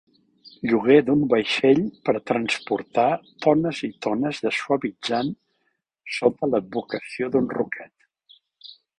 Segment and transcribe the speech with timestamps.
[0.69, 3.05] Lloguer d'un vaixell per transportar
[3.45, 5.29] tones i tones de suavitzant
[6.15, 8.73] sota l'advocació d'un ruquet.